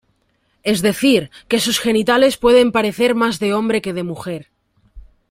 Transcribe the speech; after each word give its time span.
Es 0.63 0.81
decir, 0.81 1.29
que 1.47 1.59
sus 1.59 1.79
genitales 1.79 2.35
pueden 2.35 2.71
parecer 2.71 3.13
más 3.13 3.37
de 3.39 3.53
hombre 3.53 3.83
que 3.83 3.93
de 3.93 4.01
mujer. 4.01 4.49